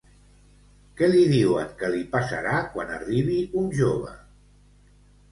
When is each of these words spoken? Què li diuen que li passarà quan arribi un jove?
Què 1.01 1.09
li 1.09 1.25
diuen 1.33 1.67
que 1.81 1.91
li 1.95 1.99
passarà 2.15 2.55
quan 2.77 2.93
arribi 2.95 3.35
un 3.61 3.67
jove? 3.81 4.15